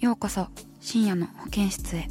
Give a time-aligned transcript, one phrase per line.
[0.00, 0.46] ようこそ
[0.80, 2.08] 深夜の保健室へ。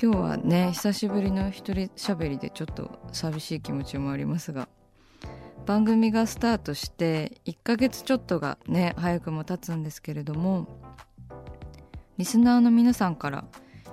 [0.00, 4.68] 今日はね久しぶりの一人喋りでちょっと寂しい気持ちもありますが。
[5.68, 10.66] 番組がスタートして1ヶ月ちょっとがね早くも経つんですけれども
[12.16, 13.44] リスナーの皆さんから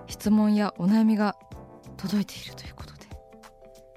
[0.07, 1.35] 質問やお悩みが
[1.97, 3.01] 届いているということで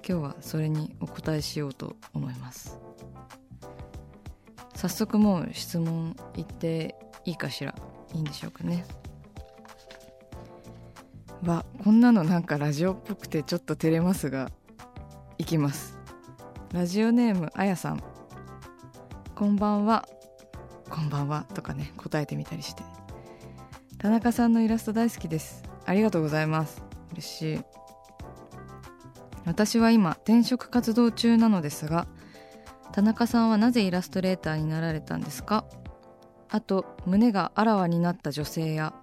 [0.05, 2.77] 今日はそれにお答えしようと思います。
[4.75, 7.73] 早速もう質問言っていいかしら？
[8.13, 8.83] いいんでしょうかね。
[11.45, 14.51] わこんなのなんかラジオっぽくてちょっと照れますが
[15.37, 15.98] いきます。
[16.71, 18.03] ラジオネームあやさん。
[19.33, 20.07] こんばんは。
[20.87, 22.83] こんばんはとかね答えてみたりして。
[23.97, 25.63] 田中さんのイラスト大好きです。
[25.87, 26.83] ありがとうございます。
[27.13, 27.61] 嬉しい。
[29.45, 32.07] 私は今転職活動中なのですが
[32.91, 35.65] 田中さんはなぜイラストレーターになられたんですか？
[36.49, 38.93] あと胸があらわになった女性や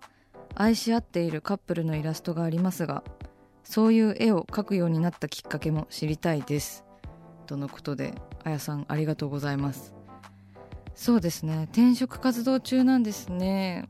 [0.54, 3.02] 愛し合っているカップルのイラストがありますが
[3.64, 6.85] そういう絵を描くようになったきっかけも知りたいです。
[7.46, 8.14] とのことで
[8.44, 9.94] あやさんありがとうございます。
[10.94, 11.64] そうですね。
[11.72, 13.88] 転職活動中なんですね。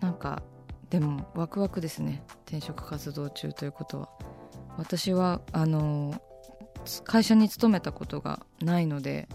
[0.00, 0.42] なんか
[0.90, 2.22] でもワクワクですね。
[2.46, 4.08] 転職活動中ということは。
[4.76, 6.20] 私はあの
[7.04, 9.28] 会社に勤めたことがないので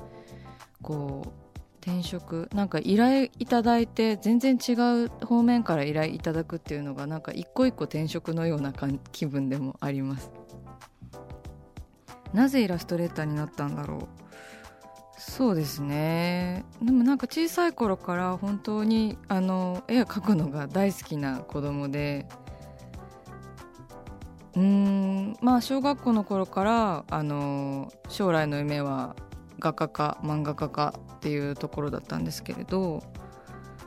[0.81, 1.41] こう
[1.81, 8.71] 転職なんか依頼いただいて全然違う方面から依頼いただくっていうのがなんか一個一個転職のような
[9.11, 10.31] 気分でもあります。
[12.33, 14.21] なぜイラストレーターになったんだろう。
[15.17, 16.65] そうですね。
[16.81, 22.27] でもなんか小さい頃から本当にあの絵を描くのが大好きな子供で。
[24.53, 29.15] うんまあ小学校の頃からあの将来の夢は
[29.59, 33.03] 画家か漫画家かっていうところだったんですけれど。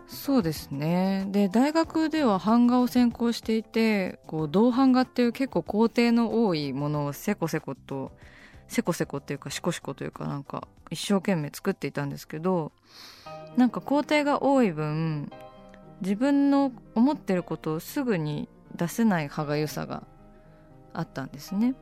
[0.06, 1.26] そうですね。
[1.28, 8.12] で大学では版画を専攻していてこう銅版画っていう結構工程の多いものをせこせこと
[8.74, 12.72] せこせこっていうかしこしこというかなんか一生懸命作っていたんですけど
[13.56, 15.30] なんか工程が多い分
[16.00, 20.02] 自分の思ってることをすぐに出せない歯がゆさが
[20.92, 21.74] あったんですね。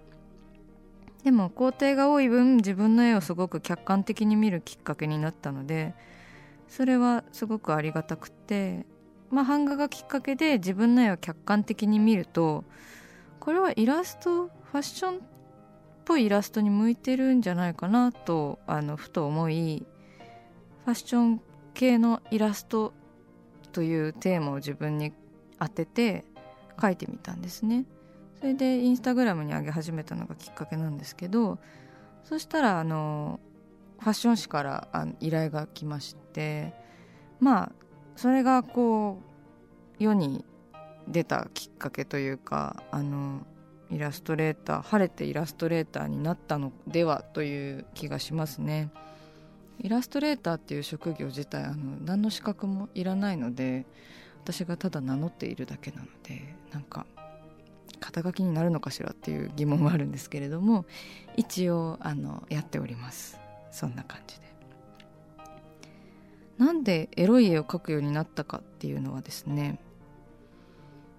[1.25, 5.95] でも工程が多い分自分の絵をすごく客観的に見るきっかけになったので
[6.69, 8.87] それはすごくありがたくて
[9.31, 12.65] まあ版画がきっかけで自分の絵を客観的に見ると
[13.39, 15.21] これはイラストファッション
[16.05, 19.87] ぽいイラストに向いてるんじゃないかなとあのふと思い
[20.85, 21.41] ファッション
[21.75, 22.93] 系のイラスト
[23.73, 25.13] というテーマを自分に
[25.59, 26.25] 当てて
[26.77, 27.85] 描いてみたんですね。
[28.43, 31.61] それでインスタグラムに上げ始めたのがきっかけなんですけど
[32.25, 33.39] そしたらあの
[34.01, 36.75] ファッション誌からあの依頼が来まして
[37.39, 37.73] まあ
[38.17, 39.21] それがこ
[40.01, 40.45] う世に
[41.07, 43.47] 出たきっかけというかあの
[43.93, 48.91] イラストレーター晴れてイラストレーターになったのではという気がしますね。
[49.81, 53.85] イラストレーターっていう職業自体あの何の資格もいらないので
[54.43, 57.07] 私がただ名乗っているだけなのでなんか
[58.01, 60.85] 肩書きになるのかしらっていう疑問はあるんですけれども
[61.37, 63.41] 一応あのやっております
[63.71, 64.43] そんな感じで
[66.59, 69.81] なんでエロい絵を描くようになったかっていうのはですね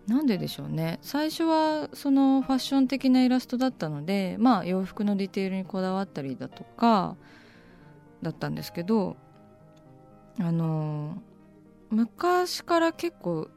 [0.07, 0.99] なんででしょうね。
[1.01, 7.15] 最初はそのファッション的なイラストだったのでまあ洋服のディテールにこだわったりだとか
[8.21, 9.15] だったんですけど
[10.39, 11.21] あの
[11.89, 13.49] 昔から結構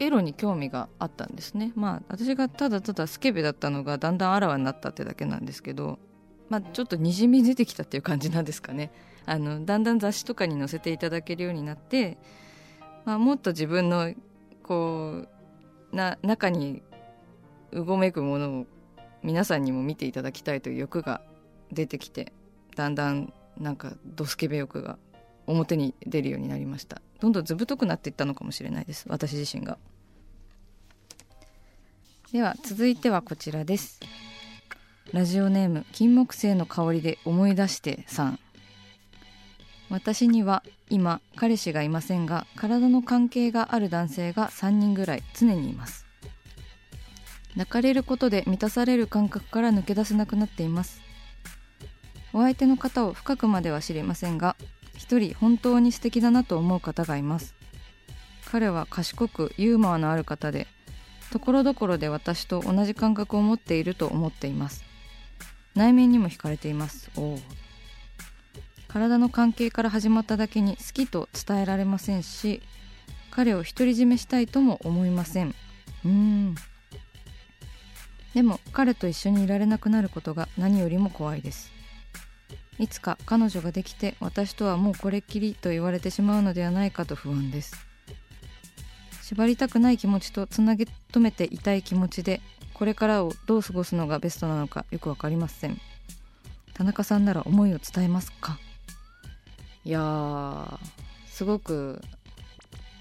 [0.00, 1.72] エロに興味があったんですね。
[1.76, 5.98] まあ私がただただスケベだったのがだんだんあらわになったってだけなんですけど
[6.48, 8.90] まあちょっとにじみ出てきたっていう感じなんですかね。
[9.26, 12.16] あのだんだん雑誌とかに載せていただけるようになって、
[13.04, 14.14] まあ、もっと自分の
[14.62, 15.37] こう
[15.92, 16.82] な中に
[17.72, 18.66] うごめくものを
[19.22, 21.20] 皆さんにも見ていただきたいという欲が
[21.72, 22.32] 出てきて
[22.76, 24.98] だんだんなんかドスケベ欲が
[25.46, 27.00] 表に出るようになりました。
[27.20, 29.06] どんどん図太くなっていったのかもしれないです。
[29.08, 29.78] 私自身が。
[32.32, 34.00] では続いてはこちらです。
[35.12, 38.38] ラジオネーム金木犀の香りで思い出してさん。
[39.90, 46.06] 私には今彼氏がいませんが体の関係がある男性が3人ぐらい常にいます。
[47.56, 51.00] 泣かれることで満たされる感覚から抜け出せなくなっています。
[52.32, 54.56] お相手の方を深くまでは知りませんが
[54.96, 57.54] 一人本当に素敵だなと思う方がいます。
[58.50, 60.66] 彼は賢くユーモアのある方で
[61.32, 64.84] ところどころで私と同じ感覚を持っていると思っています。
[65.74, 67.10] 内面にも惹かれています。
[67.16, 67.38] おお
[68.88, 72.62] 体の関係から始まっただけに好きと伝えられませんし
[73.30, 75.54] 彼を独り占めしたいとも思いません。
[76.04, 76.54] うん。
[78.34, 81.70] でも彼と一緒にいられなくなることが何よりも怖いです。
[82.78, 87.76] いつか彼女ができて私とはもうこれっきりと言われてしまうのではないかと不安です。
[89.22, 92.40] 縛りたくない気持ちとつなぎ止めていたい気持ちで
[92.72, 95.80] これからをどう過ごすのがベストなのかよく分かりません。
[96.74, 98.58] 田中さんなら思いを伝えますか？
[99.88, 100.78] いや
[101.24, 102.02] すごく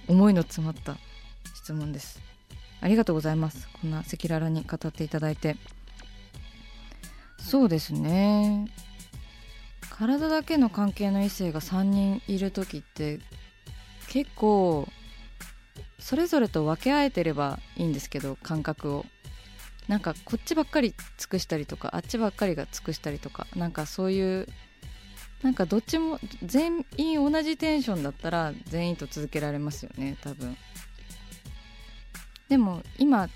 [0.07, 0.95] 思いの詰まった
[1.53, 2.21] 質問です。
[2.79, 3.67] ありがとうございます。
[3.81, 5.57] こんな赤裸々に語っていただいて。
[7.39, 8.71] そうですね。
[9.89, 13.19] 体だけの関係の異性が3人いる時って
[14.07, 14.87] 結構
[15.99, 19.05] それぞれと分け合えてればいいんですけど感覚を。
[19.89, 24.47] なんかこっちばっかり尽くしたりとかあっちばっかりが尽くしたりとかなんかそういう
[25.43, 30.57] なんかどっちも全員同じテンションだったら全員と続けられますよね多分。
[32.49, 33.29] でも今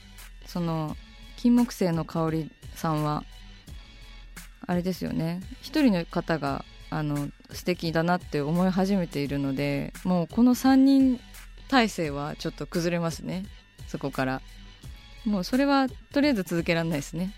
[0.46, 0.96] その
[1.38, 3.24] 金木犀の香りさんは
[4.66, 5.42] あれですよね。
[5.62, 11.20] 一人の方があの素敵だなって思い始めているのでもうこの3人
[11.68, 13.46] 体制はちょっと崩れますね。
[13.88, 14.42] そこから。
[15.24, 17.32] もうそれはとりあえず続けられないですね。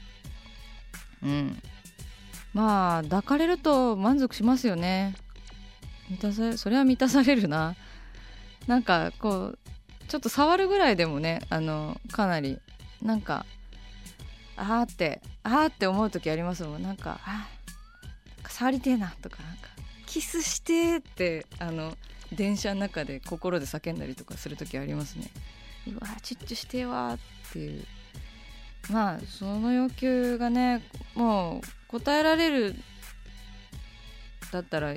[1.22, 1.62] うん。
[2.54, 5.16] まあ抱かれると満足しますよね。
[6.10, 7.76] 満たさそれは満たされるな。
[8.68, 9.60] なんかこう
[10.08, 12.60] ちょっと触るぐらいでもねあのかなり
[13.02, 13.46] なんか
[14.56, 16.84] あーってあーって思う時ありますもん。
[16.84, 17.48] なんかあ
[18.48, 19.70] 触りてえなとかなんか
[20.06, 21.98] キスしてってあの
[22.32, 25.32] 電車の中で心で叫んだりとかする時ありますね。
[25.88, 27.84] うわチュッチュしてわっていう。
[28.92, 30.84] まあその要求がね
[31.16, 32.76] もう答えられる
[34.52, 34.96] だったら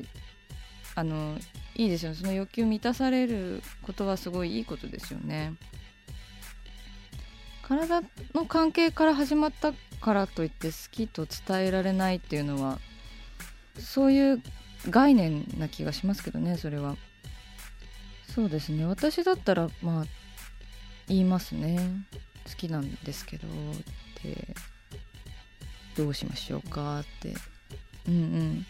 [0.95, 1.37] あの
[1.75, 2.17] いいですよね。
[2.17, 5.53] その欲求満たされることはすごいいいことですよね。
[7.63, 8.01] 体
[8.35, 12.79] の関係から始まったからといって好きと伝えられないっていうのは
[13.79, 14.43] そういう
[14.89, 16.97] 概念な気がしますけどねそれは。
[18.35, 18.87] そうですね。
[18.87, 20.07] 私だったらまあ
[21.09, 22.07] 言いますね。
[22.49, 23.53] 好きなんですけどっ
[24.23, 24.55] て。
[25.97, 27.35] どうしましょうかって。
[28.09, 28.67] うんうん。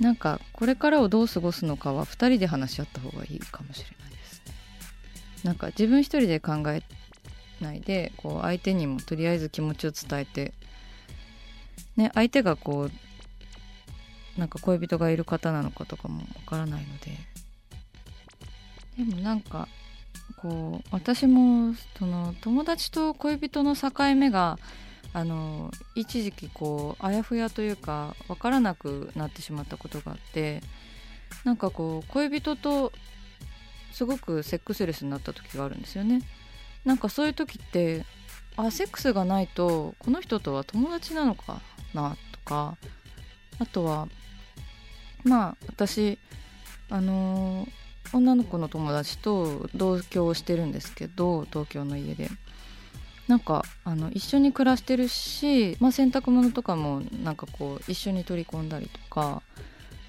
[0.00, 4.54] なんかこれからをどう過ごすのかは2人で話し合った方がいいかもしれないですね。
[5.44, 6.82] なんか自分一人で考え
[7.60, 10.52] ないでこう相手にもとりあえず気持ちを伝えて
[11.96, 12.88] ね相手がこ
[14.36, 17.12] うなんか恋人がいる方なのかとかもわからないので。
[18.96, 19.68] でもなんか
[20.36, 24.58] こう私もその友達と恋人の境目が
[25.14, 30.60] あの一時期こうあやふやというか分からなくなってしまったことがあって
[31.44, 32.92] なんかこう恋人と
[33.92, 36.20] すごくセックスレスになった時があるんですよね。
[36.84, 38.04] なんかそういう時って
[38.56, 41.60] あセックスがないとこの人とは友達なのか
[41.94, 42.76] なとか
[43.60, 44.08] あとは
[45.22, 46.18] まあ私
[46.90, 47.68] あの
[48.12, 52.28] 女の子の友達と同居をしてるんですけど東京の家で。
[53.28, 59.42] なんかあの一緒に暮らしてるし、まあ、洗濯物とかもなんかこう一緒に取り込んだりとか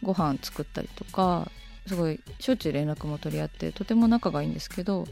[0.03, 1.50] ご飯作ったりとか
[1.88, 5.05] すごいしょっちゅう連絡も取り合ってとても仲がいいんですけど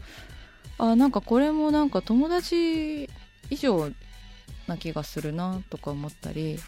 [0.78, 3.08] あなんかこれもなんか友達
[3.50, 3.90] 以上
[4.66, 6.58] な気がするなとか思ったり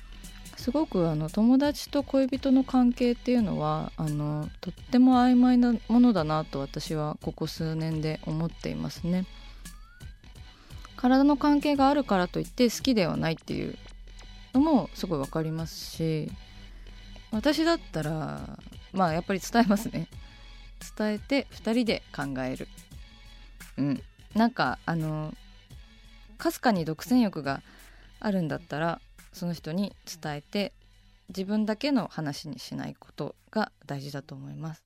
[0.57, 9.27] すごくあの友達と恋人の関係っていうのはあのとっても曖昧なものだなと私はここ数年で思っていますね。
[10.97, 13.77] 体の関係があるからといって好きではないっていう
[14.55, 16.31] のもすごい分かりますし
[17.31, 18.59] 私だったら
[18.93, 20.09] まあやっぱり伝えますね。
[20.97, 22.69] 伝えて2人で考える。
[23.77, 24.03] うん。
[24.35, 25.35] なんかあの
[26.39, 27.63] かすかに独占欲が
[28.21, 29.01] あるんだったら
[29.33, 30.73] その人に伝えて
[31.29, 34.86] 自分だけの話にしないことが大事だと思います。